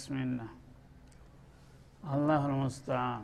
[0.00, 0.50] ብስሚላህ
[2.10, 3.22] አላሁ ልሙስጣን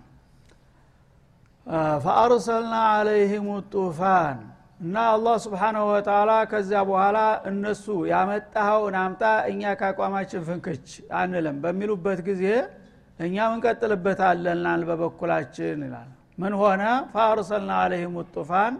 [2.04, 4.38] ፈአርሰልና አለይህም ጡፋን
[4.80, 7.18] እና አላህ ስብሓናሁ ወተላ ከዚያ በኋላ
[7.50, 10.86] እነሱ ያመጣኸውን አምጣ እኛ ካቋማችን ፍንክች
[11.20, 12.44] አንልም በሚሉበት ጊዜ
[13.18, 16.82] እኛ ምንቀጥልበታለናል በበኩላችን ይላል ምን ሆነ
[17.14, 18.76] ፈአርሰልና አለይህም ጡፋን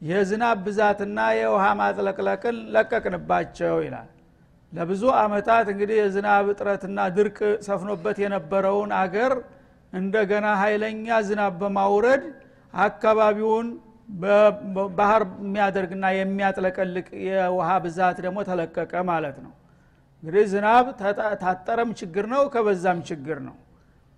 [0.00, 4.10] የዝናብ ብዛትና የውሃ ማጥለቅለቅን ለቀቅንባቸው ይላል
[4.74, 9.32] ለብዙ አመታት እንግዲህ የዝናብ እጥረትና ድርቅ ሰፍኖበት የነበረውን አገር
[9.92, 12.22] እንደገና ኃይለኛ ዝናብ በማውረድ
[12.74, 13.66] አካባቢውን
[14.98, 19.52] ባህር የሚያደርግና የሚያጥለቀልቅ የውሃ ብዛት ደግሞ ተለቀቀ ማለት ነው።
[20.22, 20.86] እንግዲህ ዝናብ
[21.42, 23.56] ታጠረም ችግር ነው ከበዛም ችግር ነው።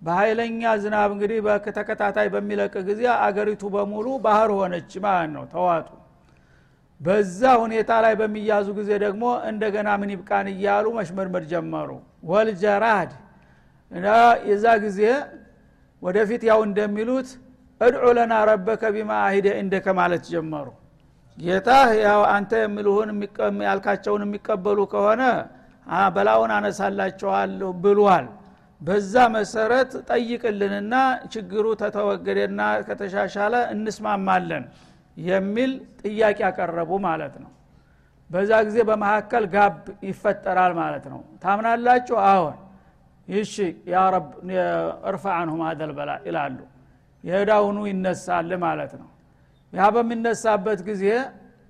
[0.03, 5.89] በኃይለኛ ዝናብ እንግዲህ በተከታታይ በሚለቅ ጊዜ አገሪቱ በሙሉ ባህር ሆነች ማለት ነው። ተዋጡ
[7.01, 11.91] በዛ ሁኔታ ላይ በሚያዙ ጊዜ ደግሞ እንደገና ምን ይብቃን እያሉ መሽመድመድ ጀመሩ።
[12.31, 13.11] ወልጀራድ
[14.49, 15.01] የዛ ጊዜ
[16.03, 17.29] ወደፊት ያው እንደሚሉት
[17.81, 20.67] እድዑ ለና ረበከ ቢማ አሂደ እንደከ ማለት ጀመሩ።
[21.39, 21.69] ጌታ
[22.03, 23.09] ያው አንተ የሚልሁን
[23.67, 25.23] ያልካቸውን የሚቀበሉ ከሆነ
[26.15, 28.27] በላውን አነሳላቸዋለሁ ብሏል።
[28.81, 30.95] በዛ መሰረት ጠይቅልንና
[31.35, 34.65] ችግሩ ተተወገደና ከተሻሻለ እንስማማለን
[35.17, 35.71] የሚል
[36.03, 37.51] ጥያቄ ያቀረቡ ማለት ነው።
[38.31, 39.75] በዛ ጊዜ በመካከል ጋብ
[40.09, 42.17] ይፈጠራል ማለት ነው። ታምናላችሁ?
[42.31, 42.57] አሁን
[43.29, 43.55] ይሺ
[43.93, 44.27] ያ ረብ
[45.11, 46.59] እርፋ አንሁም አደል በላ ይላሉ።
[47.25, 49.09] የዳውኑ ይነሳል ማለት ነው።
[49.73, 51.05] ያ በሚነሳበት ጊዜ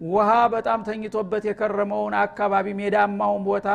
[0.07, 3.69] ውሃ በጣም ተኝቶበት የከረመውን አካባቢ ሜዳማውን ቦታ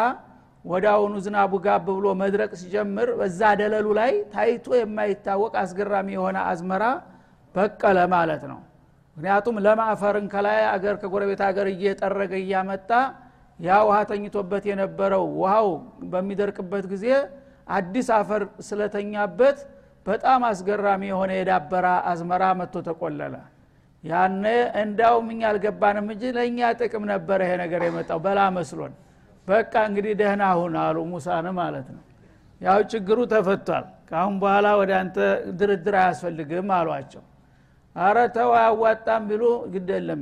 [0.65, 6.83] ወዳውኑ ዝናቡ ጋብ ብሎ መድረቅ ሲጀምር በዛ ደለሉ ላይ ታይቶ የማይታወቅ አስገራሚ የሆነ አዝመራ
[7.55, 8.59] በቀለ ማለት ነው
[9.21, 12.89] ምክንያቱም ለማፈርን ከላይ አገር ከጎረቤት ሀገር እየጠረገ እያመጣ
[13.59, 15.67] ያ ውሃ ተኝቶበት የነበረው ውሃው
[16.11, 17.05] በሚደርቅበት ጊዜ
[17.75, 19.57] አዲስ አፈር ስለተኛበት
[20.05, 23.35] በጣም አስገራሚ የሆነ የዳበራ አዝመራ መጥቶ ተቆለለ።
[24.03, 24.45] ያነ
[24.83, 28.95] እንዳውም እኛ አልገባንም እንጂ ለእኛ ጥቅም ነበረ ይሄ ነገር የመጣው በላ መስሎን።
[29.47, 32.03] በቃ እንግዲህ ደህና ሁን አሉ ሙሳን ማለት ነው።
[32.61, 35.17] ያው ችግሩ ተፈቷል። ካሁን በኋላ ወደ አንተ
[35.59, 37.23] ድርድር አያስፈልግም አሏቸው
[37.95, 39.43] አረ ተው አያዋጣም ቢሉ
[39.73, 40.21] ግድ የለም።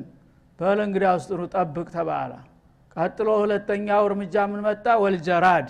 [0.59, 2.31] በል እንግዲህ ውስጥሩ ጠብቅ ተባለ።
[2.96, 4.85] ቀጥሎ ሁለተኛው እርምጃ ምን መጣ?
[5.03, 5.68] ወልጀራድ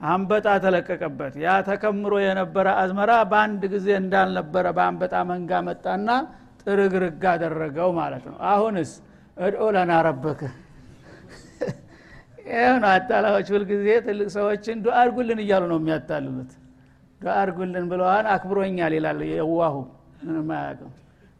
[0.00, 6.08] አንበጣ ተለቀቀበት። ያ ተከምሮ የነበረ አዝመራ በአንድ ጊዜ እንዳልነበረ በአንበጣ መንጋ መጣና
[6.62, 8.92] ጥርግርግ አደረገው ማለት ነው። አሁንስ
[9.38, 10.40] እድኦ ለና ረበክ
[12.52, 16.52] ይሁን አታላዎች ሁልጊዜ ትልቅ ሰዎችን ዱአ አርጉልን እያሉ ነው የሚያታልሉት
[17.20, 19.76] ዱአ አርጉልን ብለዋን አክብሮኛል ይላል የዋሁ።
[20.20, 20.92] ምንም አያውቅም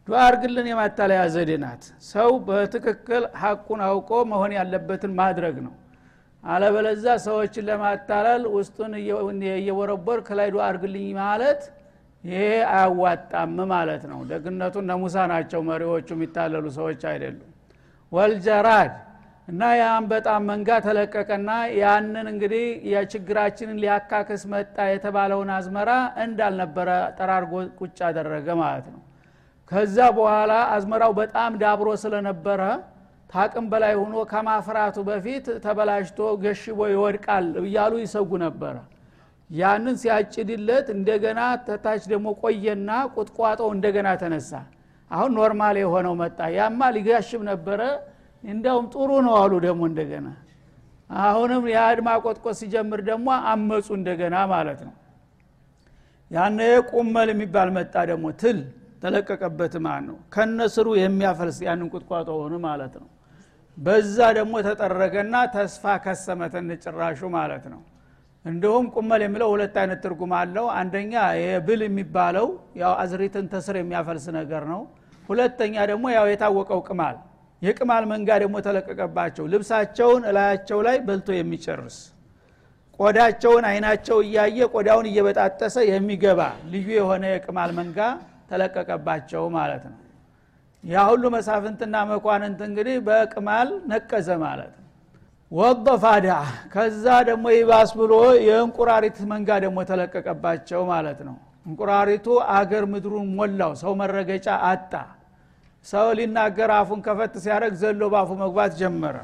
[0.09, 5.73] ዱአ አርግልን የማታለያ ዘዴ ናት። ሰው በትክክል ሀቁን አውቆ መሆን ያለበትን ማድረግ ነው።
[6.43, 8.93] አለበለዛ ሰዎችን ለማታለል ውስጡን
[9.55, 11.61] እየወረቦር ከላይ ዱአ አርግልኝ ማለት
[12.23, 12.39] ይሄ
[12.71, 17.51] አያዋጣም ማለት ነው። ደግነቱ እነ ሙሳ ናቸው መሪዎቹ የሚታለሉ ሰዎች አይደሉም።
[18.11, 18.93] ወልጀራድ
[19.47, 25.91] እና የአንበጣ መንጋ ተለቀቀና ያንን እንግዲህ የችግራችንን ሊያካክስ መጣ የተባለውን አዝመራ
[26.25, 28.99] እንዳልነበረ ጠራርጎ ቁጭ አደረገ ማለት ነው
[29.71, 32.61] ከዛ በኋላ አዝመራው በጣም ዳብሮ ስለነበረ
[33.29, 38.75] ታቅም በላይ ሆኖ ከማፍራቱ በፊት ተበላሽቶ ገሽቦ ይወድቃል እያሉ ይሰጉ ነበረ።
[39.49, 44.51] ያንን ሲያጭድለት እንደገና ተታች ደግሞ ቆየና ቁጥቋጦው እንደገና ተነሳ።
[45.11, 47.81] አሁን normal የሆነው መጣ። ያማ ሊጋሽብ ነበረ።
[48.43, 50.27] እንዲያውም ጥሩ ነው አሉ ደግሞ እንደገና።
[51.09, 54.95] አሁንም የአድማ ቆጥቆጥ ሲጀምር ደግሞ አመፁ እንደገና ማለት ነው።
[56.31, 56.59] ያነ
[56.91, 58.59] قمل የሚባል መጣ ደግሞ ትል
[59.01, 63.07] ተለቀቀበት ማለት ነው። ከነስሩ የሚያፈልስ ያንን ቁጥቋጦ ሆኑ ማለት ነው።
[63.77, 67.81] በዛ ደግሞ ተጠረገና ተስፋ ከሰመተን ጭራሹ ማለት ነው።
[68.45, 72.47] እንዲሁም قمل የሚለው ሁለት አይነት ትርጉም አለው። አንደኛ የብል የሚባለው
[72.81, 74.81] ያው አዝሪትን ተስር የሚያፈልስ ነገር ነው።
[75.29, 77.17] ሁለተኛ ደግሞ ያው የታወቀው ቅማል
[77.61, 81.97] የቅማል መንጋ ደግሞ ተለቀቀባቸው። ልብሳቸውን እላያቸው ላይ በልቶ የሚጨርስ
[82.99, 86.41] ቆዳቸውን አይናቸው እያየ ቆዳውን እየበጣጠሰ የሚገባ
[86.71, 87.99] ልዩ የሆነ የቅማል መንጋ
[88.49, 89.97] ተለቀቀባቸው ማለት ነው።
[90.83, 94.85] ያ ሁሉ መሳፍንትና መኳንንት እንግዲህ በቅማል ነቀዘ ማለት ነው።
[95.51, 96.27] ወበፋዳ
[96.73, 98.13] ከዛ ደግሞ ይባስ ብሎ
[98.47, 101.35] የእንቁራሪት መንጋ ደግሞ ተለቀቀባቸው ማለት ነው።
[101.65, 104.93] እንቁራሪቱ አገር ምድሩን ሞላው ሰው መረገጫ አጣ።
[105.85, 109.17] ሰው ሊናገር አፉን ከፈት ሲያደረግ ዘሎ ባፉ መግባት ጀመረ።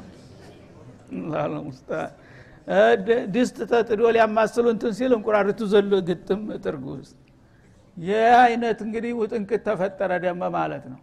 [3.35, 7.15] ድስት ተጥዶ ሊያማስሉ እንትን ሲል እንቁራሪቱ ዘሎ ግጥም ጥርግ ውስጥ
[7.97, 10.99] ይህ አይነት እንግዲህ ውጥንቅት ተፈጠረ ደመ ማለት ነው።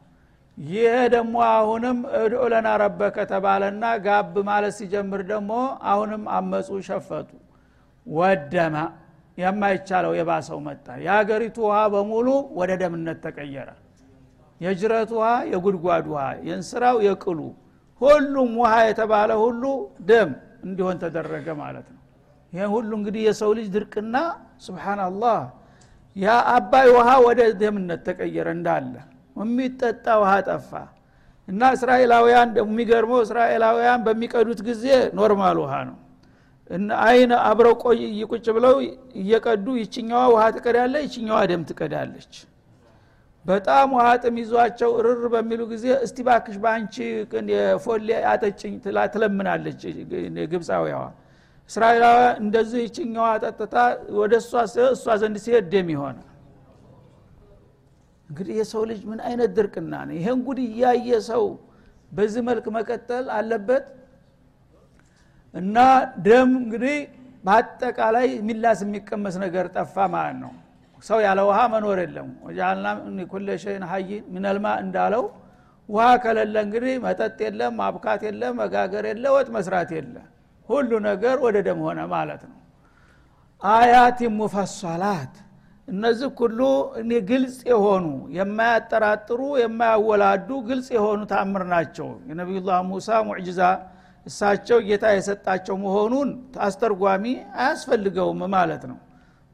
[0.59, 5.53] ይህ ደግሞ አሁንም እድዑ ለና ረበከ ተባለና ጋብ ማለት ሲጀምር ደግሞ
[5.93, 7.31] አሁንም አመፁ ሸፈቱ
[8.06, 8.77] ወደመ።
[9.39, 12.29] የማይቻለው የባሰው መጣ። የሀገሪቱ ውሃ በሙሉ
[12.59, 13.69] ወደ ደምነት ተቀየረ።
[14.61, 17.39] የጅረት ውሃ የጉድጓድ ውሃ የእንስራው የቅሉ
[18.00, 19.62] ሁሉም ውሃ የተባለ ሁሉ
[20.09, 20.31] ደም
[20.65, 22.00] እንዲሆን ተደረገ ማለት ነው።
[22.53, 24.17] ይህ ሁሉ እንግዲህ የሰው ልጅ ድርቅና
[24.67, 25.39] ስብሓናላህ
[26.17, 28.94] ያ አባይ ውሃ ወደ ደምነት ተቀየረ እንዳለ።
[29.37, 30.73] የሚጠጣ ውሃ ጠፋ።
[31.49, 34.85] እና እስራኤላውያን የሚገርመው እስራኤላውያን በሚቀዱት ጊዜ
[35.19, 35.97] normal ውሃ ነው።
[37.05, 37.99] አይን አብረው ቆይ
[38.31, 38.75] ቁጭ ብለው
[39.23, 42.32] እየቀዱ ይችኛዋ ውሃ ትቀዳለች ይችኛዋ ደም ትቀዳለች።
[43.44, 46.94] በጣም ውሃ ጥም ይዟቸው ርር በሚሉ ጊዜ እስቲ ባክሽ በአንቺ
[47.85, 48.75] ፎሌ አጠጭኝ
[49.15, 49.81] ትለምናለች
[50.53, 51.00] ግብፃዊዋ
[51.70, 53.75] እስራኤላዊ እንደዚህ ይችኛዋ ጠጥታ
[54.20, 54.32] ወደ
[54.94, 56.19] እሷ ዘንድ ሲሄድ ደም ይሆነ
[58.29, 60.14] እንግዲህ የሰው ልጅ ምን አይነት ድርቅና ነው?
[60.19, 61.43] ይሄን ጉድ እያየ ሰው
[62.12, 63.85] በዚህ መልክ መቀጠል አለበት?
[65.55, 65.76] እና
[66.26, 66.97] ደም እንግዲህ
[67.44, 70.53] በአጠቃላይ ሚላስ የሚቀመስ ነገር ጠፋ ማለት ነው።
[71.03, 72.87] ሰው ያለ ውሃ መኖር የለም። وجعلنا
[73.33, 75.25] كل شيء حي من الماء እንዳለው
[75.88, 80.15] ውሃ ከሌለ እንግዲህ መጠጥ የለም ማብካት የለም መጋገር የለ ወጥ መስራት የለ
[80.69, 82.59] ሁሉ ነገር ወደ ደም ሆነ ማለት ነው።
[83.62, 85.35] አያት ሙፈሷላት
[85.88, 86.61] እነዚህ ሁሉ
[87.31, 88.05] ግልጽ የሆኑ
[88.37, 93.61] የማያጠራጥሩ የማያወላዱ ግልጽ የሆኑ ታምር ናቸው። የነቢዩላህ ሙሳ ሙዕጅዛ
[94.26, 96.29] እሳቸው ጌታ የሰጣቸው መሆኑን
[96.67, 97.25] አስተርጓሚ
[97.58, 98.99] አያስፈልገውም ማለት ነው።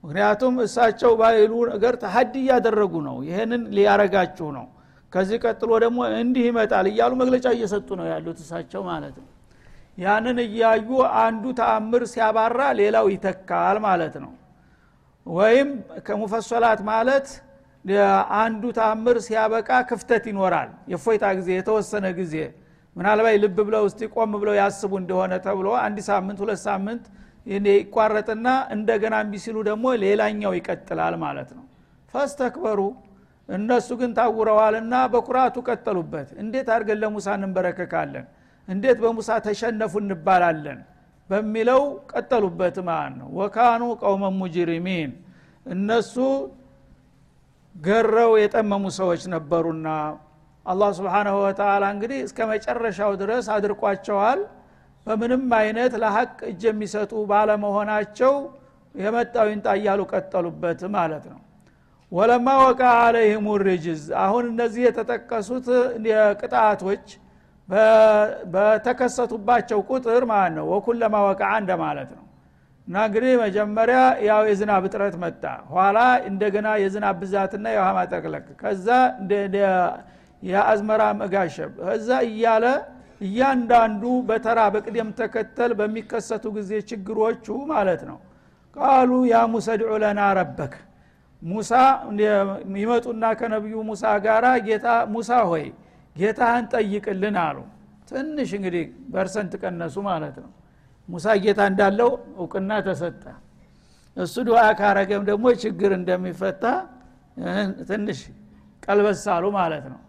[0.05, 4.67] ምክንያቱም እሳቸው ባይሉ ነገር ተሀዲ እያደረጉ ነው። ይህንን ሊያረጋችሁ ነው።
[5.13, 9.29] ከዚህ ቀጥሎ ደግሞ እንዲህ ይመጣል እያሉ መግለጫ እየሰጡ ነው ያሉት እሳቸው ማለት ነው
[9.99, 10.89] ያንን እያዩ
[11.23, 14.33] አንዱ ተአምር ሲያባራ ሌላው ይተካል ማለት ነው።
[15.27, 15.69] ወይም
[16.07, 17.27] ከሙፈሰላት ማለት
[18.39, 22.35] አንዱ ተአምር ሲያበቃ ክፍተት ይኖራል። የፎይታ ጊዜ የተወሰነ ጊዜ።
[22.97, 27.05] ምናልባት ልብ ብለው እስቲ ቆም ብለው ያስቡ እንደሆነ ተብሎ አንድ ሳምንት ሁለት ሳምንት
[27.73, 31.65] ይቋረጥና እንደገና እምቢ ሲሉ ደግሞ ሌላኛው ይቀጥላል ማለት ነው።
[32.15, 32.81] ፈስተክበሩ
[33.49, 38.27] እነሱ ግን ታውረዋልና በኩራቱ ቀጠሉበት። እንዴት አድርገን ለሙሳ እንበረከካለን
[38.69, 40.81] እንዴት በሙሳ ተሸነፉ እንባላለን?
[41.31, 41.83] በሚለው
[42.13, 45.11] ቀጠሉበት ማለት ነው። ወካኑ ቀውመ ሙጅሪሚን
[45.67, 46.15] እነሱ
[47.75, 49.89] ገረው የጠመሙ ሰዎች ነበሩና
[50.67, 54.41] አላህ ስብሓናሁ ወተላ እንግዲህ እስከ መጨረሻው ድረስ አድርቋቸዋል
[55.07, 58.35] በምንም አይነት ለሀቅ እጅ የሚሰጡ ባለመሆናቸው
[58.95, 61.41] የመጣው ይንጣ እያሉ ቀጠሉበት ማለት ነው።
[62.13, 65.67] ወለማ ወቃ አለይህም ርጅዝ አሁን እነዚህ የተጠቀሱት
[66.41, 67.07] ቅጣቶች
[68.53, 72.25] በተከሰቱባቸው ቁጥር ማለት ነው ወኩለማ ወቃ እንደ ማለት ነው።
[72.87, 73.99] እና እንግዲህ መጀመሪያ
[74.29, 75.43] ያው የዝናብ እጥረት መጣ።
[75.73, 75.99] ኋላ
[76.29, 78.87] እንደገና የዝናብ ብዛትና የውሃ ማጠቅለቅ። ከዛ
[80.43, 82.65] የአዝመራ መጋሸብ። ከዛ እያለ
[83.21, 88.19] እያንዳንዱ በተራ በቅደም ተከተል በሚከሰቱ ጊዜ ችግሮቹ ማለት ነው።
[88.77, 90.75] ቃሉ ያ ሙሳ ድዑ ለና ረበክ።
[91.43, 91.73] ሙሳ
[92.79, 95.67] ይመጡና ከነቢዩ ሙሳ ጋራ ጌታ ሙሳ ሆይ
[96.19, 97.59] ጌታህን ጠይቅልን አሉ።
[98.11, 100.51] ትንሽ እንግዲህ በርሰንት ቀነሱ ማለት ነው።
[101.09, 103.23] ሙሳ ጌታ እንዳለው እውቅና ተሰጠ።
[104.17, 106.65] እሱ ዱዓ ካረገም ደግሞ ችግር እንደሚፈታ
[107.91, 108.21] ትንሽ
[108.83, 110.01] ቀልበሳሉ ማለት ነው።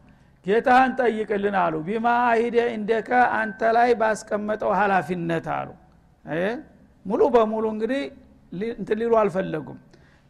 [0.46, 5.70] ጌታህን ጠይቅልን አሉ። ቢማ አሂደ እንደከ አንተ ላይ ባስቀመጠው ሀላፊነት አሉ።
[7.06, 8.02] ሙሉ በሙሉ እንግዲህ
[8.74, 9.80] እንት ሊሉ አልፈለጉም።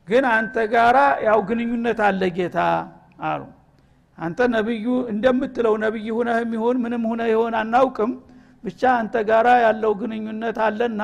[0.07, 2.59] ግን አንተ ጋራ ያው ግንኙነት አለ ጌታ
[3.29, 3.41] አሉ
[4.19, 8.11] አንተ ነብዩ እንደምትለው ነብይ ሁነህም ይሁን ምንም ሁነ ይሆን አናውቅም።
[8.63, 11.01] ብቻ አንተ ጋራ ያለው ግንኙነት አለና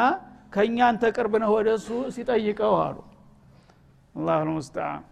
[0.53, 2.97] ከእኛ አንተ ቅርብ ነህ ወደ እሱ ሲጠይቀው አሉ።
[4.15, 5.03] አላሁ ልሙስተዓን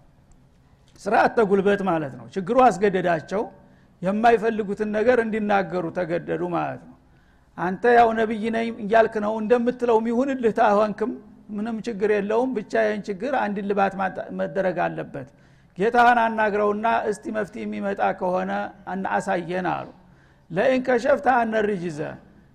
[1.02, 3.44] ስርአት ተጉልበት ማለት ነው። ችግሩ አስገደዳቸው።
[4.02, 6.98] የማይፈልጉትን ነገር እንዲናገሩ ተገደዱ ማለት ነው።
[7.58, 11.12] አንተ ያው ነቢይ ነኝ እያልክ ነው እንደምትለውም ይሁንልህ ታሆንክም
[11.50, 13.94] ምንም ችግር የለውም። ብቻ ይህን ችግር አንድ ልባት
[14.40, 15.30] መደረግ አለበት
[15.78, 18.52] ጌታህን አናግረውና እስቲ መፍትሄ የሚመጣ ከሆነ
[19.16, 19.88] አሳየን አሉ።
[20.52, 21.28] ለኢን ከሸፍተ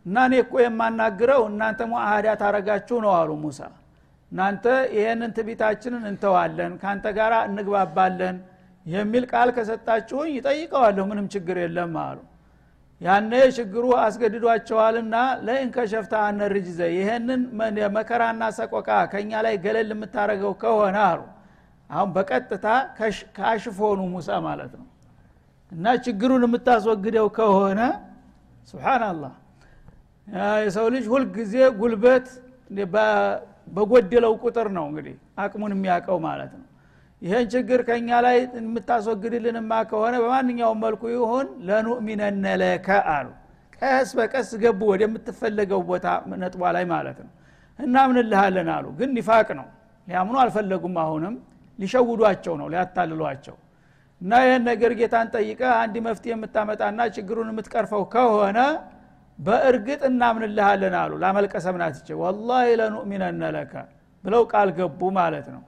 [0.07, 3.61] እና እኔ እኮ የማናግረው እናንተ ሙአህዳ ታረጋችሁ ነው አሉ ሙሳ።
[4.33, 4.65] እናንተ
[4.97, 8.37] ይህንን ትቢታችንን እንተዋለን ከአንተ ጋር እንግባባለን
[8.87, 12.19] የሚል ቃል ከሰጣችሁኝ ይጠይቀዋለሁ ምንም ችግር የለም አሉ።
[13.01, 17.43] ያነ ችግሩ አስገድዷቸዋልና ለኢንከሸፍታ አነርጅዘ ይህንን
[17.97, 21.21] መከራና ሰቆቃ ከእኛ ላይ ገለል የምታደረገው ከሆነ አሉ
[21.91, 22.67] አሁን በቀጥታ
[23.37, 24.87] ከአሽፎኑ ሙሳ ማለት ነው።
[25.73, 27.81] እና ችግሩን የምታስወግደው ከሆነ
[28.69, 29.35] ስብናላህ
[30.65, 32.27] የሰው ልጅ ሁልጊዜ ጉልበት
[33.75, 36.65] በጎደለው ቁጥር ነው እንግዲህ አቅሙን የሚያውቀው ማለት ነው።
[37.23, 43.29] ይህን ችግር ከእኛ ላይ የምታስወግድልንማ ከሆነ በማንኛውም መልኩ ይሁን ለኑእሚነነ ለከ አሉ።
[43.83, 47.33] ቀስ በቀስ ገቡ ወደምትፈለገው ቦታ ነጥቧ ላይ ማለት ነው።
[47.79, 49.67] እናምንልሃለን አሉ። ግን ኒፋቅ ነው።
[50.09, 51.35] ሊያምኑ አልፈለጉም አሁንም
[51.79, 53.57] ሊሸውዷቸው ነው ሊያታልሏቸው።
[54.21, 58.59] እና ይህን ነገር ጌታን ጠይቀ አንድ መፍትሄ የምታመጣና ችግሩን የምትቀርፈው ከሆነ
[59.39, 63.75] በእርግጥ እናምንልሃለን አሉ። ላመልቀሰምናት ይቼ ወላሂ ለኑእሚነነ ለከ
[64.25, 65.63] ብለው ቃል ገቡ ማለት ነው።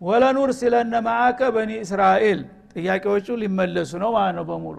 [0.00, 2.40] ወለኑርሲለነ ማአከ በኒ እስራኤል
[2.74, 4.78] ጥያቄዎቹ ሊመለሱ ነው ማለት ነው በሙሉ።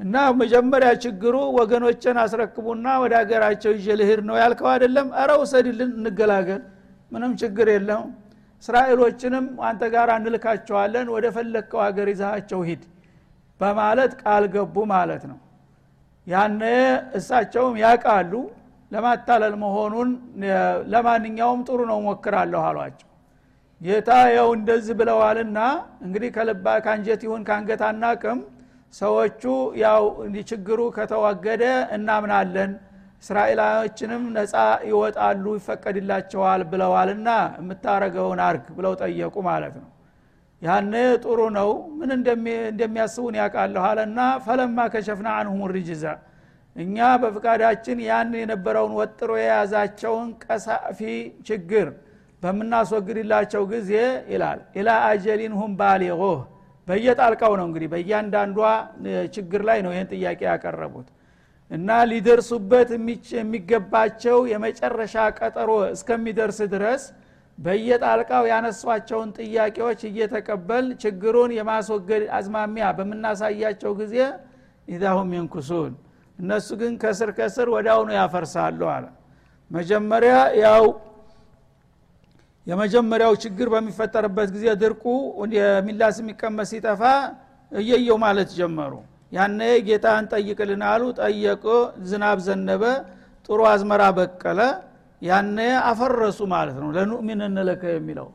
[0.00, 5.06] እና መጀመሪያ ችግሩ ወገኖችን አስረክቡና ወደ ሀገራቸው ይዤ ልሂድ ነው ያልከው አይደለም?
[5.20, 6.62] አረ ውሰድልን እንገላገል
[7.12, 8.02] ምንም ችግር የለም
[8.62, 12.82] እስራኤሎችንም አንተ ጋር እንልካቸዋለን ወደ ፈለግከው ሀገር ይዛቸው ሂድ
[13.60, 15.38] በማለት ቃል ገቡ ማለት ነው።
[16.26, 16.62] ያነ
[17.18, 18.32] እሳቸውም ያቃሉ
[18.90, 20.10] ለማታለል መሆኑን
[20.92, 23.04] ለማንኛውም ጥሩ ነው ሞክራለሁ አሏቸው።
[23.80, 25.58] ጌታ ያው እንደዚህ ብለዋልና
[26.06, 28.38] እንግዲህ ከልባ ከአንጀት ይሁን ከአንገት አናቅም
[28.94, 29.42] ሰዎቹ
[29.82, 30.04] ያው
[30.50, 31.64] ችግሩ ከተወገደ
[31.96, 32.70] እናምናለን
[33.22, 34.54] እስራኤላዎችንም ነፃ
[34.88, 39.88] ይወጣሉ ይፈቀድላቸዋል ብለዋልና የምታረገውን አርግ ብለው ጠየቁ ማለት ነው።
[40.62, 40.92] ያነ
[41.24, 46.04] ጥሩ ነው ምን እንደሚያስቡን ያውቃለሁ አለና ፈለማ ከሸፍና አንሁም ርጅዛ
[46.76, 51.00] እኛ በፍቃዳችን ያን የነበረውን ወጥሮ የያዛቸውን ቀሳፊ
[51.48, 51.86] ችግር
[52.42, 53.92] በምናስወግድላቸው ጊዜ
[54.32, 56.40] ይላል ኢላ አጀሊን ሁም ባሊጎህ
[56.88, 58.58] በየጣልቃው ነው እንግዲህ በእያንዳንዷ
[59.34, 61.08] ችግር ላይ ነው ይህን ጥያቄ ያቀረቡት
[61.70, 62.90] እና ሊደርሱበት
[63.34, 67.02] የሚገባቸው የመጨረሻ ቀጠሮ እስከሚደርስ ድረስ
[67.58, 74.16] በየጣልቃው ያነሷቸውን ጥያቄዎች እየተቀበል ችግሩን የማስወገድ አዝማሚያ በምናሳያቸው ጊዜ
[74.88, 75.92] ኢዛሁም የንኩሱን
[76.38, 79.06] እነሱ ግን ከስር ከስር ወዳውኑ ያፈርሳሉ አለ።
[79.70, 80.84] መጀመሪያ ያው
[82.66, 85.04] የመጀመሪያው ችግር በሚፈጠርበት ጊዜ ድርቁ
[85.56, 87.02] የሚላስ የሚቀመስ ሲጠፋ
[87.72, 88.92] እየየው ማለት ጀመሩ
[89.32, 91.64] ያነ ጌታን ጠይቅልን አሉ። ጠየቁ።
[92.04, 92.82] ዝናብ ዘነበ።
[93.48, 94.60] ጥሩ አዝመራ በቀለ።
[95.22, 95.58] ያነ
[95.88, 98.28] አፈረሱ ማለት ነው። ለኑእሚን እንለከ የሚለው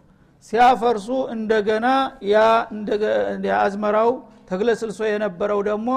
[0.46, 1.88] ሲያፈርሱ እንደገና
[2.30, 2.38] ያ
[3.60, 4.10] አዝመራው
[4.50, 5.90] ተግለስልሶ የነበረው ደግሞ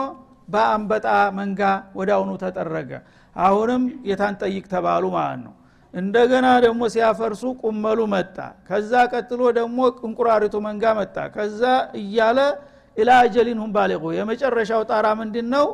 [0.49, 1.07] በአንበጣ
[1.38, 1.61] መንጋ
[1.99, 2.91] ወዳውኑ ተጠረገ።
[3.37, 5.55] አሁንም ጌታን ጠይቅ ተባሉ ማለት ነው።
[5.95, 8.37] እንደገና ደግሞ ሲያፈርሱ ቁመሉ መጣ።
[8.69, 11.62] ከዛ ቀጥሎ ደግሞ እንቁራሪቱ መንጋ መጣ። ከዛ
[12.00, 12.38] እያለ
[12.97, 13.11] ኢላ
[13.61, 15.67] ሁም ባሊቁ የመጨረሻው ጣራ ምንድን ነው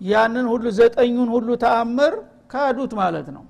[0.00, 2.12] ያንን ሁሉ ዘጠኙን ሁሉ ተአምር
[2.52, 3.44] ካዱት ማለት ነው።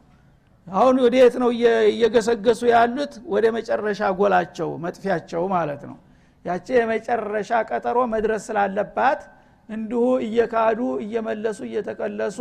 [0.66, 1.50] አሁን ወደየት ነው
[1.90, 3.12] እየገሰገሱ ያሉት?
[3.32, 5.96] ወደ መጨረሻ ጎላቸው መጥፊያቸው ማለት ነው።
[6.44, 9.20] ያቺ የመጨረሻ ቀጠሮ መድረስ ስላለባት
[9.68, 12.38] እንዲሁ እየካዱ እየመለሱ እየተቀለሱ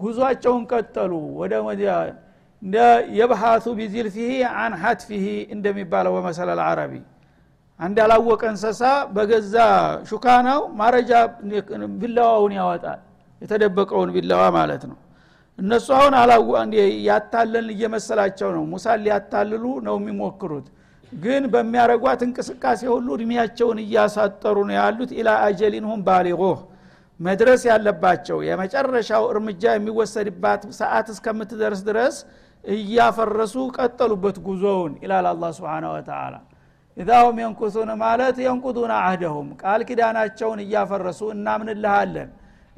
[0.00, 1.52] ጉዟቸውን ቀጠሉ። ወደ
[3.18, 6.92] የብሃቱ ቢዚልፊሂ አን ሀትፊሂ እንደሚባለው በመሰለል አረቢ
[7.80, 8.82] አንድ ያላወቀ እንሰሳ
[9.14, 9.54] በገዛ
[10.10, 11.10] ሹካናው ማረጃ
[12.00, 13.00] ቢላዋውን ያወጣል።
[13.42, 14.98] የተደበቀውን ቢላዋ ማለት ነው።
[15.58, 16.44] እነሱ አሁን አላው
[17.08, 20.66] ያታለን እየመሰላቸው ነው። ሙሳን ሊያታልሉ ነው የሚሞክሩት።
[21.12, 26.60] ግን በሚያረጓት እንቅስቃሴ ሁሉ እድሜያቸውን እያሳጠሩ ነው ያሉት። ኢላ አጀሊንሁም ባሊጎህ
[27.20, 32.16] መድረስ ያለባቸው የመጨረሻው እርምጃ የሚወሰድባት ሰዓት እስከምትደርስ ድረስ
[32.64, 36.34] እያፈረሱ ቀጠሉበት ጉዞውን ይላል አላ ስብን ወተላ
[36.96, 42.30] ኢዛሁም የንኩሱን ማለት የንቁዱና አህደሁም ቃል ኪዳናቸውን እያፈረሱ እናምንልሃለን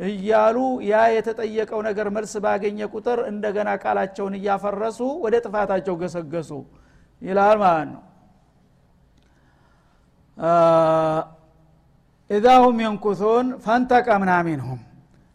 [0.06, 0.56] እያሉ
[0.88, 6.50] ያ የተጠየቀው ነገር መልስ ባገኘ ቁጥር እንደገና ቃላቸውን እያፈረሱ ወደ ጥፋታቸው ገሰገሱ
[7.23, 8.02] ይላል ማለት ነው።
[12.30, 14.80] ኢዛሁም የንኩሱን ፈንተቀምና ሚንሁም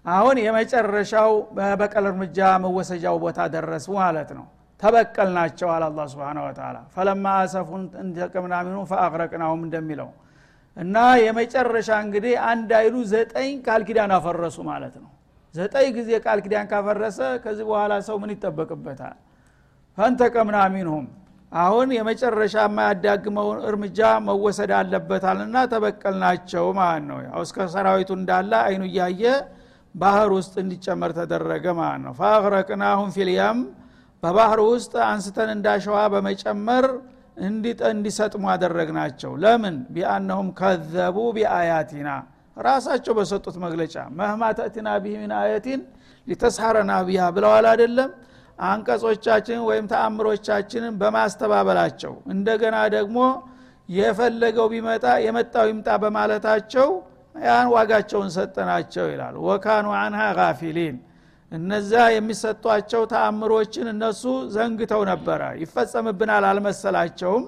[0.06, 4.46] አሁን የመጨረሻው በበቀል እርምጃ መወሰጃው ቦታ ደረሱ ማለት ነው
[4.82, 10.10] ተበቀልናቸው አለ አላ ስብን ወተላ ፈለማ አሰፉን እንተቀምና ሚኑ ፈአቅረቅናሁም እንደሚለው።
[10.78, 15.10] እና የመጨረሻ እንግዲህ አንድ አይሉ ዘጠኝ ቃል ኪዳን አፈረሱ ማለት ነው።
[15.56, 19.18] ዘጠኝ ጊዜ ቃል ኪዳን ካፈረሰ ከዚህ በኋላ ሰው ምን ይጠበቅበታል?
[19.98, 21.06] ፈንተቀምና ሚንሁም
[21.52, 29.24] አሁን የመጨረሻ የማያዳግመውን እርምጃ መወሰድ አለበታልና ተበቀልናቸው ማለት ነው። ያው እስከ ሰራዊቱ እንዳለ አይኑ እያየ
[29.96, 33.58] ባህር ውስጥ እንዲጨመር ተደረገ ማለት ነው። ፈአቅረቅናሁም ፊልያም
[34.24, 36.86] በባህር ውስጥ አንስተን እንዳሸዋ በመጨመር
[37.90, 39.76] እንዲሰጥሙ አደረግናቸው። ለምን?
[39.94, 42.10] ቢአነሁም ከዘቡ ቢአያቲና።
[42.58, 45.82] ራሳቸው በሰጡት መግለጫ መህማ ተእቲና ቢህ አየቲን
[46.28, 48.10] ሊተስሐረና ቢያ ብለዋል አይደለም?
[48.64, 53.18] አንቀጾቻችንን ወይም ተአምሮቻችንን በማስተባበላቸው እንደገና ደግሞ
[53.90, 56.90] የፈለገው ቢመጣ የመጣው ይምጣ በማለታቸው
[57.36, 60.96] ያን ዋጋቸውን ሰጠናቸው ይላል። ወካኑ አንሃ ጋፊሊን
[61.52, 64.22] እነዛ የሚሰጧቸው ተአምሮችን እነሱ
[64.54, 67.46] ዘንግተው ነበረ። ይፈጸምብናል አልመሰላቸውም።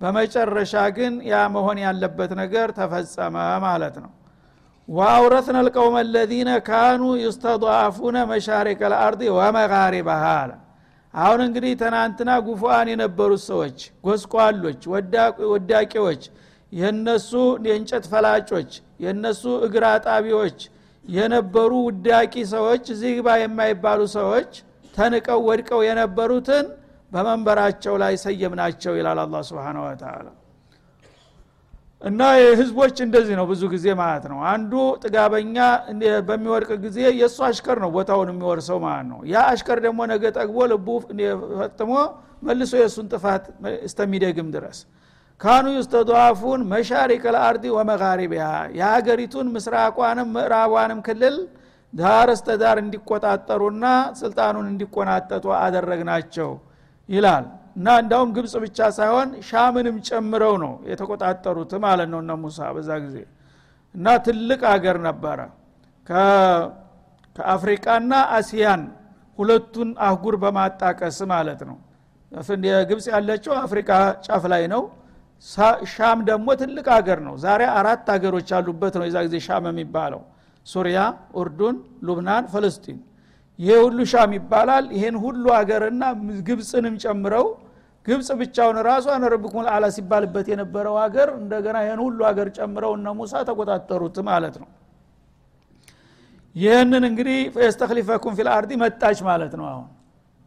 [0.00, 3.34] በመጨረሻ ግን ያ መሆን ያለበት ነገር ተፈጸመ
[3.64, 4.10] ማለት ነው።
[4.88, 10.50] ወአውረትና ልቀውመ ለዚነ ካኑ ዩስተضአፉነ መሻሪቀ ልአርድ ወመጋሪበሃ አለ።
[11.14, 14.80] አሁን እንግዲህ ትናንትና ጉፉአን የነበሩት ሰዎች ጎስቋሎች
[15.52, 16.22] ወዳቂዎች
[16.72, 17.30] የነሱ
[17.66, 18.70] የእንጨት ፈላጮች
[19.04, 20.58] የነሱ እግር አጣቢዎች
[21.04, 24.50] የነበሩ ውዳቂ ሰዎች እዚህ የማይባሉ ሰዎች
[24.94, 26.66] ተንቀው ወድቀው የነበሩትን
[27.12, 30.28] በመንበራቸው ላይ ሰየምናቸው ይላል አላ ስብን ወተላ
[32.02, 32.20] እና
[32.60, 35.56] ህዝቦች እንደዚህ ነው ብዙ ጊዜ ማለት ነው። አንዱ ጥጋበኛ
[36.28, 40.88] በሚወድቅ ጊዜ የእሱ አሽከር ነው ቦታውን የሚወርሰው ማለት ነው። ያ አሽከር ደግሞ ነገ ጠግቦ ልቡ
[41.60, 41.92] ፈጥሞ
[42.42, 43.44] መልሶ የእሱን ጥፋት
[43.86, 44.78] እስተሚደግም ድረስ
[45.42, 48.44] ካኑ ዩስተضዓፉን መሻሪቅ ልአርዲ ወመጋሪቢያ
[48.78, 51.36] የሀገሪቱን ምስራቋንም ምዕራቧንም ክልል
[51.92, 53.86] ዳር እስተዳር እንዲቆጣጠሩና
[54.20, 56.50] ስልጣኑን እንዲቆናጠጡ አደረግናቸው
[57.08, 57.44] ይላል።
[57.76, 63.16] እና እንዳውም ግብፅ ብቻ ሳይሆን ሻምንም ጨምረው ነው የተቆጣጠሩት ማለት ነው እነ ሙሳ በዛ ጊዜ።
[63.94, 65.38] እና ትልቅ አገር ነበረ።
[67.36, 68.82] ከአፍሪቃና አሲያን
[69.38, 71.78] ሁለቱን አህጉር በማጣቀስ ማለት ነው።
[72.90, 73.90] ግብፅ ያለችው አፍሪካ
[74.26, 74.82] ጫፍ ላይ ነው
[75.92, 80.20] ሻም ደግሞ ትልቅ ሀገር ነው። ዛሬ አራት ሀገሮች ያሉበት ነው የዛ ጊዜ ሻም የሚባለው።
[80.66, 80.98] ሱሪያ
[81.40, 82.98] ኡርዱን ሉብናን ፈለስጢን።
[83.58, 86.02] ይሄ ሁሉ ሻም ይባላል። ይሄን ሁሉ ሀገርና
[86.48, 87.46] ግብፅንም ጨምረው
[88.06, 93.42] ግብፅ ብቻውን ራሱ አነረብኩም አላ ሲባልበት የነበረው ሀገር እንደገና ይህን ሁሉ ሀገር ጨምረው እነ ሙሳ
[93.48, 94.68] ተቆጣጠሩት ማለት ነው።
[96.56, 99.86] ይህንን እንግዲህ ፈስተክሊፈኩም ፊል አርዲ መጣች ማለት ነው አሁን።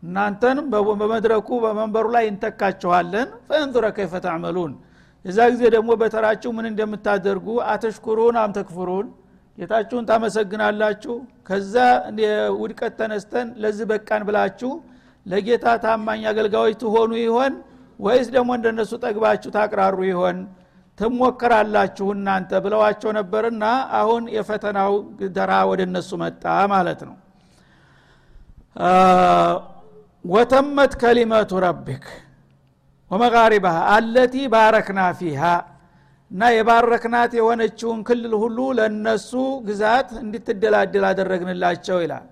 [0.04, 0.58] እናንተን
[1.00, 4.74] በመድረኩ በመንበሩ ላይ እንተካችኋለን። ፈንዙረ ከይፈ ተዕመሉን
[5.26, 9.08] የዛ ጊዜ ደግሞ በተራችሁ ምን እንደምታደርጉ አተሽኩሩን አምተክፍሩን።
[9.58, 11.14] ጌታችሁን ታመሰግናላችሁ።
[11.48, 11.76] ከዛ
[12.60, 14.72] ውድቀት ተነስተን ለዚህ በቃን ብላችሁ
[15.26, 17.54] ለጌታ ታማኝ አገልጋዮች ትሆኑ ይሆን
[18.00, 20.38] ወይስ ደግሞ እንደነሱ ጠግባችሁ ታቅራሩ ይሆን?
[21.00, 23.64] ትሞከራላችሁ እናንተ ብለዋቸው ነበርና
[24.00, 24.94] አሁን የፈተናው
[25.38, 27.16] ደራ ወደ እነሱ መጣ ማለት ነው።
[30.26, 32.06] ወተመት ከሊመቱ ረቢክ
[33.12, 35.42] ወመጋሪባሃ አለቲ ባረክና ፊሃ
[36.32, 39.32] እና የባረክናት የሆነችውን ክልል ሁሉ ለነሱ
[39.68, 42.26] ግዛት እንድትደላድል አደረግንላቸው ይላል።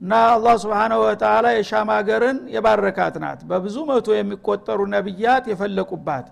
[0.00, 6.26] እና አላህ ስብንሁ ወተላ የሻም ሀገርን የባረካት ናት። በብዙ መቶ የሚቆጠሩ ነቢያት የፈለቁባት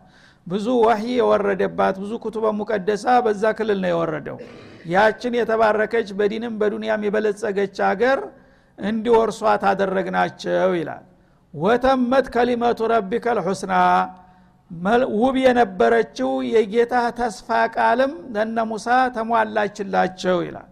[0.46, 4.38] ብዙ ወህይ የወረደባት ብዙ ኩቱበ ሙቀደሳ በዛ ክልል ነው የወረደው።
[4.92, 8.18] ያችን የተባረከች በዲንም በዱንያም የበለጸገች ሀገር
[8.78, 11.04] እንዲወርሷት አደረግናቸው ይላል
[11.54, 13.74] ወተመት ከሊመቱ ረቢከ ልሑስና።
[15.16, 18.86] ውብ የነበረችው የጌታ ተስፋ ቃልም ለነ ሙሳ
[19.16, 20.68] ተሟላችላቸው ይላል።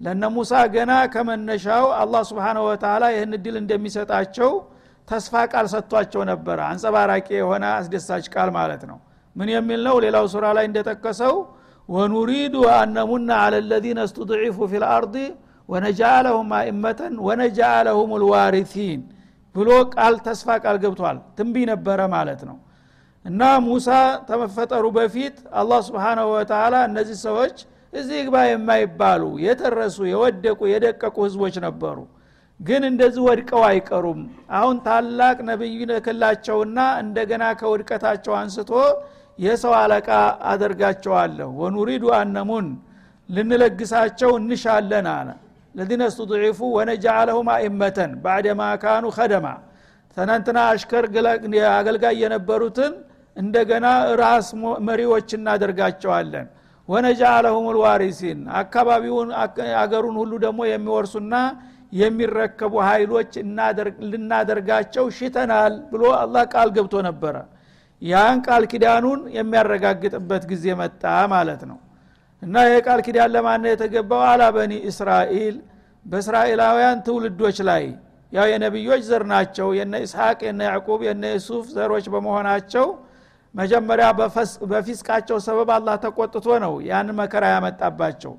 [0.00, 4.50] ለነ ሙሳ ገና ከመነሻው አላህ ስብሓነ ወተላ ይህን እድል እንደሚሰጣቸው
[5.08, 8.98] ተስፋ ቃል ሰጥቷቸው ነበረ። አንጸባራቂ የሆነ አስደሳች ቃል ማለት ነው።
[9.36, 9.96] ምን የሚል ነው?
[10.04, 11.34] ሌላው ሱራ ላይ እንደጠቀሰው
[11.88, 15.16] ወኑሪዱ አነሙና አለ ለዚነ እስትضዒፉ ፊ ልአርض
[15.68, 19.00] ወነጃአለሁም አእመተን ወነጃአለሁም ልዋሪሲን
[19.56, 22.56] ብሎ ቃል ተስፋ ቃል ገብቷል። ትንቢ ነበረ ማለት ነው።
[23.24, 23.88] እና ሙሳ
[24.28, 27.56] ተመፈጠሩ በፊት አላህ ስብሓናሁ ወተላ እነዚህ ሰዎች
[27.92, 31.98] እዚህ ግባ የማይባሉ የተረሱ የወደቁ የደቀቁ ህዝቦች ነበሩ።
[32.60, 34.20] ግን እንደዚህ ወድቀው አይቀሩም።
[34.52, 38.70] አሁን ታላቅ ነቢይ ልክላቸውና እንደገና ከውድቀታቸው አንስቶ
[39.38, 40.08] የሰው አለቃ
[40.52, 42.68] አደርጋቸዋለሁ። ወኑሪዱ አነሙን
[43.28, 45.28] ልንለግሳቸው እንሻለን አለ
[45.76, 49.46] ለዚነ ስትضዒፉ ወነጃአለሁም አኢመተን ባዕደማ ካኑ ከደማ
[50.16, 51.04] ትናንትና አሽከር
[51.72, 52.92] አገልጋይ የነበሩትን
[53.36, 53.86] እንደገና
[54.20, 54.46] ራስ
[54.88, 56.46] መሪዎች እናደርጋቸዋለን።
[56.88, 59.30] ወነጃአለሁም ልዋሪሲን አካባቢውን
[59.80, 61.34] አገሩን ሁሉ ደግሞ የሚወርሱና
[61.92, 63.32] የሚረከቡ ኃይሎች
[64.12, 67.36] ልናደርጋቸው ሽተናል ብሎ አላህ ቃል ገብቶ ነበረ።
[68.02, 71.02] ያን ቃል ኪዳኑን የሚያረጋግጥበት ጊዜ መጣ
[71.34, 71.78] ማለት ነው
[72.46, 74.20] እና ይህ ቃል ኪዳን ለማነ የተገባው?
[74.30, 75.56] አላ በኒ እስራኤል።
[76.06, 77.84] በእስራኤላውያን ትውልዶች ላይ
[78.32, 82.86] ያው የነቢዮች ዘር ናቸው። የነ ኢስሐቅ የነ ያዕቁብ የነ ዩሱፍ ዘሮች በመሆናቸው
[83.54, 84.06] መጀመሪያ
[84.70, 88.32] በፊስቃቸው ሰበብ አላህ ተቆጥቶ ነው ያን መከራ ያመጣባቸው።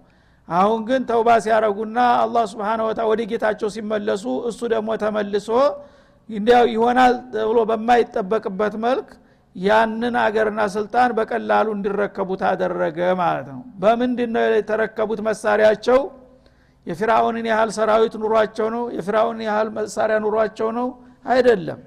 [0.48, 5.50] አሁን ግን ተውባ ሲያረጉና አላህ ስብሓን ወታ ወደ ጌታቸው ሲመለሱ እሱ ደግሞ ተመልሶ
[6.30, 9.10] እንዲያው ይሆናል ተብሎ በማይጠበቅበት መልክ
[9.58, 16.00] ያንን አገርና ስልጣን በቀላሉ እንዲረከቡት አደረገ ማለት ነው። በምንድን ነው የተረከቡት መሳሪያቸው?
[16.88, 18.84] የፊራውንን ያህል ሰራዊት ኑሯቸው ነው?
[18.98, 20.88] የፊራውን ያህል መሳሪያ ኑሯቸው ነው?
[21.26, 21.80] አይደለም።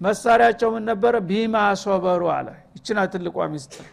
[0.00, 1.14] መሳሪያቸው ምን ነበረ?
[1.28, 3.86] ቢማ ሶበሩ አለ። ይችና ትልቋ ሚስጥር።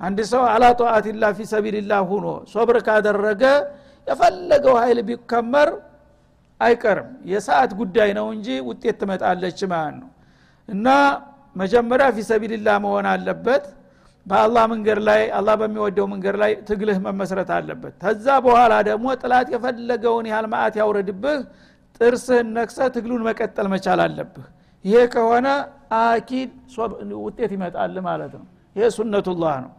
[0.00, 3.42] አንድ ሰው አላ ጧአትላ ፊ ሰቢልላህ ሁኖ ሶብር ካደረገ
[4.06, 5.70] የፈለገው ኃይል ቢከመር
[6.60, 10.08] አይቀርም። የሰዓት ጉዳይ ነው እንጂ ውጤት ትመጣለች ማለት ነው።
[10.68, 10.86] እና
[11.56, 13.64] መጀመሪያ ፊ ሰቢልላህ መሆን አለበት።
[14.26, 20.26] በአላህ መንገድ ላይ አላህ በሚወደው መንገድ ላይ ትግልህ መመስረት አለበት። ከዛ በኋላ ደግሞ ጥላት የፈለገውን
[20.30, 21.38] ያህል ማአት ያውረድብህ
[22.00, 24.46] ጥርስህን ነክሰ ትግሉን መቀጠል መቻል አለብህ።
[24.84, 25.46] ይሄ ከሆነ
[26.00, 26.50] አኪድ
[27.24, 29.72] ውጤት ይመጣል ማለት ነው። ይሄ ሱነቱላህ ነው።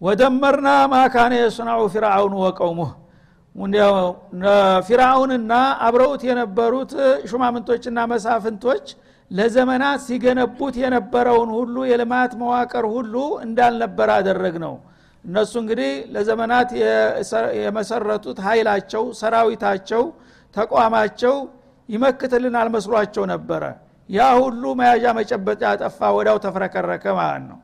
[0.00, 2.92] ወደመርና ማካነ የስናዑ ፊርአውን ወቀውሙህ።
[4.86, 5.52] ፊርአውንና
[5.86, 6.92] አብረውት የነበሩት
[7.30, 8.86] ሹማምንቶችና መሳፍንቶች
[9.34, 13.14] ለዘመናት ሲገነቡት የነበረውን ሁሉ የልማት መዋቅር ሁሉ
[13.46, 14.74] እንዳልነበረ አደረግ ነው
[15.24, 16.70] እነሱ እንግዲህ ለዘመናት
[17.60, 20.02] የመሰረቱት ኃይላቸው ሰራዊታቸው
[20.54, 21.36] ተቋማቸው
[21.88, 23.62] ይመክትልን አልመስሏቸው ነበረ።
[24.08, 27.58] ያ ሁሉ መያዣ መጨበጫ ጠፋ ወዳው ተፍረከረከ ማለት ነው።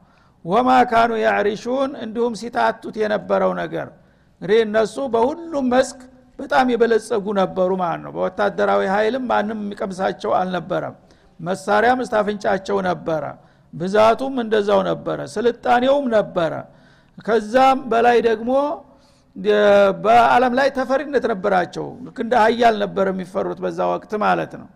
[0.44, 3.88] ወማ ካኑ ያዕሪሹን እንዲሁም ሲታቱት የነበረው ነገር።
[4.40, 5.98] እንግዲህ እነሱ በሁሉም መስክ
[6.38, 10.94] በጣም የበለጸጉ ነበሩ ማለት ነው። በወታደራዊ ኃይልም ማንም የሚቀምሳቸው አልነበረም
[11.40, 13.24] መሳሪያም እስታፍንጫቸው ነበረ።
[13.72, 16.52] ብዛቱም እንደዛው ነበረ ስልጣኔውም ነበረ።
[17.18, 18.50] ከዛም በላይ ደግሞ
[20.04, 24.68] በአለም ላይ ተፈሪነት ነበራቸው። ልክ እንደ ሀያል ነበር የሚፈሩት በዛ ወቅት ማለት ነው።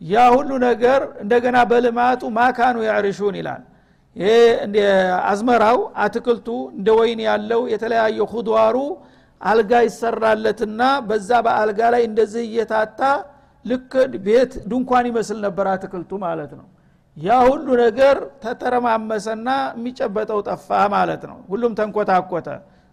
[0.00, 3.62] ያ ሁሉ ነገር እንደገና በልማቱ ማካኑ ያዕርሹን ይላል።
[4.16, 4.28] ይሄ
[5.30, 8.76] አዝመራው አትክልቱ እንደ ወይን ያለው የተለያየ ሁድዋሩ
[9.40, 13.00] አልጋ ይሰራለትና በዛ በአልጋ ላይ እንደዚህ እየታታ
[13.70, 13.92] ልክ
[14.26, 16.66] ቤት ድንኳን ይመስል ነበር አትክልቱ ማለት ነው።
[17.16, 22.48] ያ ሁሉ ነገር ተተረማመሰና የሚጨበጠው ጠፋ ማለት ነው። ሁሉም ተንኮታኮተ።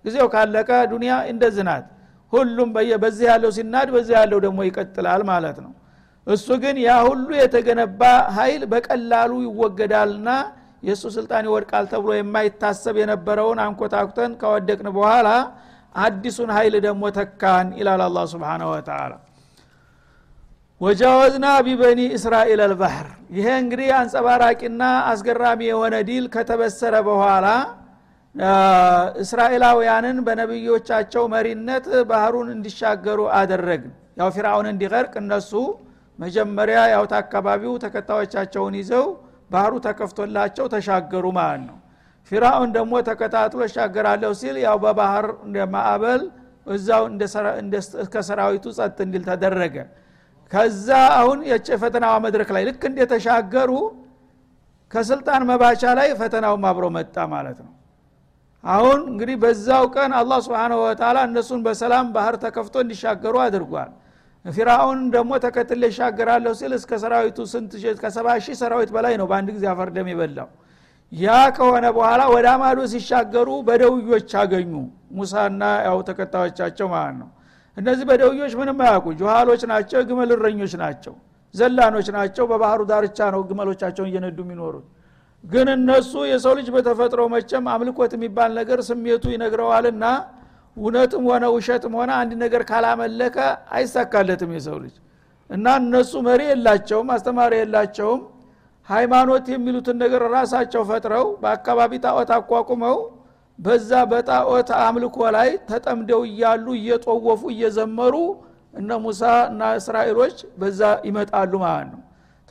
[0.06, 1.86] ጊዜው ካለቀ ዱኒያ እንደዚህ ናት።
[2.34, 2.70] ሁሉም
[3.04, 5.74] በዚህ ያለው ሲናድ በዚህ ያለው ደግሞ ይቀጥላል ማለት ነው።
[6.28, 8.02] እሱ ግን ያ ሁሉ የተገነባ
[8.38, 10.30] ኃይል በቀላሉ ይወገዳልና
[10.84, 15.28] የእሱ ስልጣን ይወድቃል ተብሎ የማይታሰብ የነበረውን አንኮታኩተን ከወደቅን በኋላ
[15.96, 19.14] አዲሱን ኃይል ደግሞ ተካን ይላል አላ ስብን ወተላ
[20.82, 27.48] ወጃወዝና ቢበኒ እስራኤል አልባህር። ይሄ እንግዲህ አንጸባራቂና አስገራሚ የሆነ ዲል ከተበሰረ በኋላ
[29.24, 35.52] እስራኤላውያንን በነቢዮቻቸው መሪነት ባህሩን እንዲሻገሩ አደረግን። ያው ፊርአውን እንዲቀርቅ እነሱ
[36.20, 39.06] መጀመሪያ ያውት አካባቢው ተከታዮቻቸውን ይዘው
[39.52, 41.78] ባህሩ ተከፍቶላቸው ተሻገሩ ማለት ነው።
[42.32, 45.26] ፊራውን ደግሞ ተከታትሎ እሻገራለሁ ሲል ያው በባህር
[45.76, 46.22] ማዕበል
[46.68, 47.04] እዛው
[48.04, 49.76] እስከ ሰራዊቱ ጸጥ እንዲል ተደረገ
[50.52, 50.88] ከዛ
[51.20, 51.40] አሁን
[51.82, 53.72] ፈተናዋ መድረክ ላይ ልክ እንደተሻገሩ
[54.92, 57.72] ከስልጣን መባቻ ላይ ፈተናውም አብሮ መጣ ማለት ነው።
[58.64, 63.92] አሁን እንግዲህ በዛው ቀን አላህ ስብንሁ ወተላ እነሱን በሰላም ባህር ተከፍቶ እንዲሻገሩ አድርጓል።
[64.46, 69.66] ፊራውን ደግሞ ተከትል ይሻገራለሁ ሲል እስከ ሰራዊቱ ስንት ከሰባ ሺህ ሰራዊት በላይ ነው በአንድ ጊዜ
[69.72, 70.50] አፈርደም የበላው።
[71.12, 71.28] ያ
[71.58, 74.74] ከሆነ በኋላ ወደ አማዶ ሲሻገሩ በደውዮች አገኙ
[75.18, 77.30] ሙሳና ያው ተከታዮቻቸው ማለት ነው
[77.78, 81.14] እነዚህ በደውዮች ምንም አያውቁ። ጁሃሎች ናቸው ግመል እረኞች ናቸው
[81.54, 84.86] ዘላኖች ናቸው። በባህሩ ዳርቻ ነው ግመሎቻቸውን እየነዱ የሚኖሩት።
[85.44, 90.06] ግን እነሱ የሰው ልጅ በተፈጥሮ መቸም አምልኮት የሚባል ነገር ስሜቱ ይነግረዋልና
[90.78, 93.36] እውነትም ሆነ ውሸትም ሆነ አንድ ነገር ካላመለከ
[93.78, 94.96] አይሳካለትም የሰው ልጅ።
[95.50, 98.22] እና እነሱ መሪ የላቸውም አስተማሪ የላቸውም።
[98.90, 102.98] ሃይማኖት የሚሉትን ነገር ራሳቸው ፈጥረው በአካባቢ ጣዖት አቋቁመው
[103.60, 108.16] በዛ በጣዖት አምልኮ ላይ ተጠምደው እያሉ እየጦወፉ እየዘመሩ
[108.74, 112.02] እነ ሙሳ እና እስራኤሎች በዛ ይመጣሉ ማለት ነው።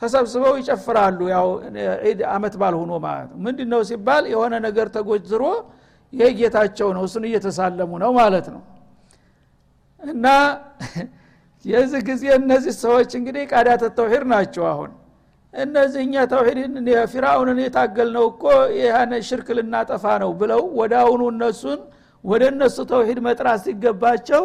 [0.01, 1.47] ተሰብስበው ይጨፍራሉ ያው
[2.05, 5.43] ዒድ አመት ባል ሆኖ ማለት ነው። ምንድ ነው ሲባል የሆነ ነገር ተጎዝሮ
[6.13, 8.63] ይህ ጌታቸው ነው እሱን እየተሳለሙ ነው ማለት ነው።
[10.01, 10.25] እና
[11.65, 14.91] የዚህ ጊዜ እነዚህ ሰዎች እንግዲህ ቃዳተ ተውሂድ ናቸው አሁን
[15.55, 16.87] እነዚህ እኛ ተውሂድን
[17.63, 18.43] የታገል ነው እኮ
[18.77, 21.79] ይህን ሽርክ ልናጠፋ ነው ብለው ወደ አሁኑ እነሱን
[22.23, 24.43] ወደ እነሱ ተውሂድ መጥራት ሲገባቸው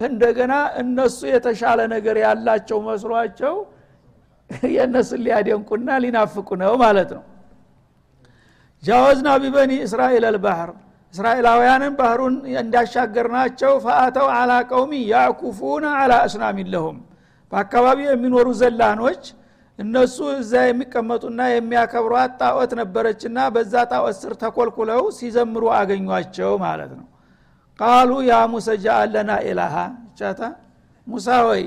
[0.00, 3.54] እንደገና እነሱ የተሻለ ነገር ያላቸው መስሏቸው
[4.70, 7.24] የእነሱን ሊያደንቁና ሊናፍቁ ነው ማለት ነው።
[8.82, 10.70] ጃወዝና ቢበኒ እስራኤል አልባህር
[11.14, 16.98] እስራኤላውያንን ባህሩን እንዳሻገርናቸው ፈአተው አላ ቀውሚ ያኩፉነ አላ እስናሚን ለሁም።
[17.52, 19.22] በአካባቢው የሚኖሩ ዘላኖች
[19.80, 27.06] እነሱ እዛ የሚቀመጡና የሚያከብሯት ጣዖት ነበረችና በዛ ጣዖት ስር ተኮልኩለው ሲዘምሩ አገኟቸው ማለት ነው።
[27.78, 29.74] ቃሉ ያ ሙሰ ጃአለና ኢላሃ
[30.18, 30.40] ቻታ
[31.06, 31.62] ሙሳ ሆይ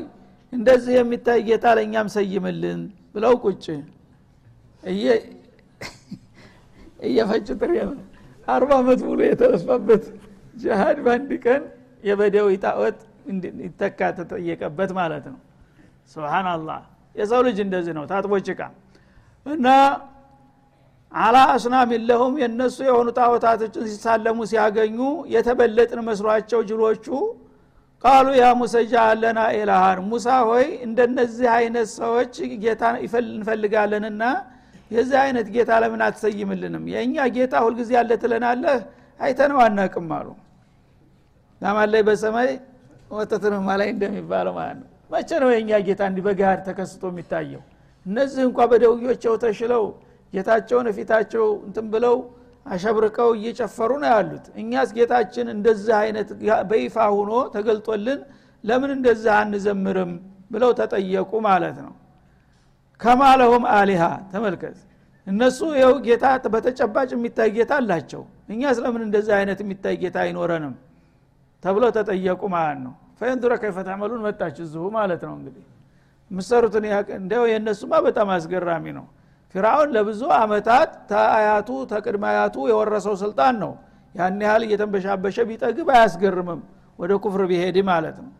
[0.53, 2.81] እንደዚህ የሚታይ ጌታ ለእኛም ሰይምልን
[3.15, 3.65] ብለው ቁጭ
[7.03, 7.73] እየፈጭ ጥሬ
[8.47, 10.03] አርባ ዓመት ሙሉ የተለፋበት
[10.61, 11.61] ጅሃድ በአንድ ቀን
[12.03, 12.97] የበደዊ ጣዖት
[13.65, 15.39] ይተካ ተጠየቀበት ማለት ነው።
[16.11, 16.81] ስብናላህ
[17.15, 18.59] የሰው ልጅ እንደዚህ ነው ታጥቦ ጭቃ።
[19.45, 19.67] እና
[21.11, 24.97] አላ አስናም ለሁም የእነሱ የሆኑ ጣዖታቶችን ሲሳለሙ ሲያገኙ
[25.33, 27.07] የተበለጥን መስሏቸው ጅሎቹ
[28.03, 32.83] ቃሉ ያ ሙሰጃ አለና ኢላሃን ሙሳ ሆይ እንደነዚህ አይነት ሰዎች ጌታ
[33.31, 34.23] እንፈልጋለንና
[34.91, 36.83] የዚህ አይነት ጌታ ለምን አትሰይምልንም?
[36.93, 38.79] የእኛ ጌታ ሁልጊዜ ያለ ትለናለህ?
[39.19, 40.27] አይተነው አናቅም አሉ።
[41.61, 42.49] ላማን ላይ በሰማይ
[43.11, 47.61] ወተትንማ ላይ እንደሚባለው ማለት ነው መቼ ነው የእኛ ጌታ እንዲህ በጋር ተከስቶ የሚታየው?
[48.05, 49.83] እነዚህ እንኳ በደውዮቸው ተሽለው
[50.33, 52.15] ጌታቸውን ፊታቸው እንትን ብለው
[52.65, 56.29] አሸብርቀው እየጨፈሩ ነው ያሉት። እኛስ ጌታችን እንደዚህ አይነት
[56.69, 58.19] በይፋ ሁኖ ተገልጦልን
[58.63, 60.11] ለምን እንደዚህ አንዘምርም
[60.51, 61.93] ብለው ተጠየቁ ማለት ነው።
[62.99, 64.77] ከማለሁም አሊሃ ተመልከት።
[65.27, 70.73] እነሱ ይኸው ጌታ በተጨባጭ የሚታይ ጌታ አላቸው። እኛ ስለምን እንደዚህ አይነት የሚታይ ጌታ አይኖረንም?
[71.63, 75.65] ተብሎ ተጠየቁ ማለት ነው ፈየንዱረ ከይፈተዕመሉን መጣች እዚሁ ማለት ነው እንግዲህ።
[76.31, 76.85] ምሰሩትን
[77.17, 79.05] እንደው የእነሱማ በጣም አስገራሚ ነው።
[79.55, 83.73] ፊራውን ለብዙ አመታት ተአያቱ ተቅድመ አያቱ የወረሰው ስልጣን ነው።
[84.15, 86.61] ያን ያህል እየተንበሻበሸ ቢጠግብ አያስገርምም
[86.99, 88.31] ወደ ኩፍር ቢሄድ ማለት ነው።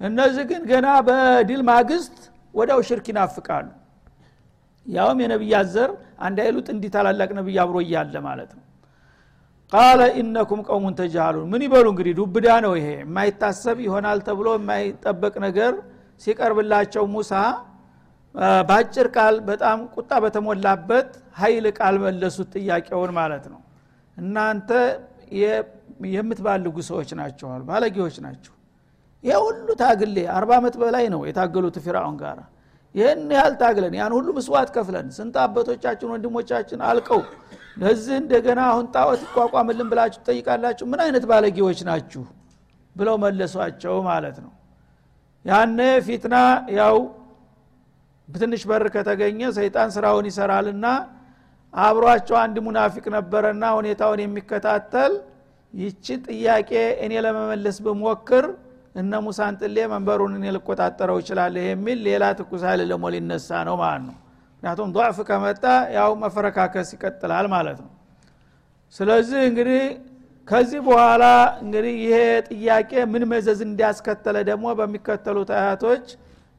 [0.00, 2.16] እነዚህ ግን ገና በድል ማግስት
[2.54, 3.66] ወዳው ሽርክ ይናፍቃሉ።
[4.86, 8.64] ያውም የነቢያት ዘር አንድ አይሉት እንዲህ ታላላቅ ነቢይ አብሮ እያለ ማለት ነው
[9.72, 12.12] ቃለ ኢነኩም ቀውሙን ተጃሉን ምን ይበሉ እንግዲህ?
[12.18, 15.72] ዱብዳ ነው ይሄ። የማይታሰብ ይሆናል ተብሎ የማይጠበቅ ነገር
[16.22, 17.32] ሲቀርብላቸው ሙሳ
[18.68, 23.60] በአጭር ቃል በጣም ቁጣ በተሞላበት ሀይል ቃል መለሱት ጥያቄውን ማለት ነው።
[24.16, 24.70] እናንተ
[26.12, 28.54] የምትባልጉ ሰዎች ናቸዋል ባለጌዎች ናቸው
[29.24, 32.38] ይሄ ሁሉ ታግሌ አርባ ዓመት በላይ ነው የታገሉት ፊራውን ጋር
[32.94, 37.20] ይህን ያህል ታግለን ያን ሁሉ ምስዋት ከፍለን ስንት አበቶቻችን ወንድሞቻችን አልቀው
[37.78, 40.84] ለዚህ እንደገና አሁን ጣዖት ይቋቋምልን ብላችሁ ትጠይቃላችሁ?
[40.90, 42.22] ምን አይነት ባለጌዎች ናችሁ?
[42.96, 44.52] ብለው መለሷቸው ማለት ነው።
[45.44, 46.36] ያነ ፊትና
[46.78, 46.96] ያው
[48.28, 50.86] በትንሽ በር ከተገኘ ሰይጣን ስራውን ይሰራልና
[51.74, 55.12] አብሯቸው አንድ ሙናፊቅ ነበረና ሁኔታውን የሚከታተል
[55.74, 56.70] ይቺ ጥያቄ
[57.04, 58.44] እኔ ለመመለስ ብሞክር
[58.94, 64.02] እነ ሙሳን ጥሌ መንበሩን እኔ ልቆጣጠረው ይችላለሁ የሚል ሌላ ትኩስ ኃይል ለሞ ሊነሳ ነው ማለት
[64.08, 64.16] ነው
[64.62, 65.64] ምክንያቱም ضዕፍ ከመጣ
[65.96, 67.90] ያው መፈረካከስ ይቀጥላል ማለት ነው።
[68.94, 69.82] ስለዚህ እንግዲህ
[70.48, 71.24] ከዚህ በኋላ
[71.62, 72.16] እንግዲህ ይሄ
[72.48, 76.06] ጥያቄ ምን መዘዝ እንዲያስከተለ ደግሞ በሚከተሉት አያቶች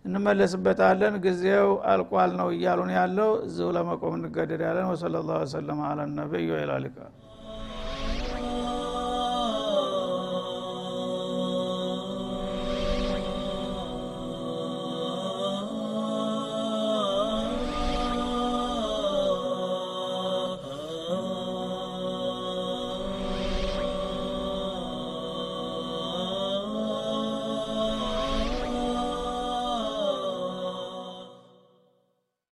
[0.06, 6.48] እንመለስበታለን። ጊዜው አልቋል ነው እያሉን ያለው እዚሁ ለመቆም እንገደድ ያለን ወሰለ ላሁ ሰለም አላ ነቢይ
[6.54, 7.12] ወላሊቃል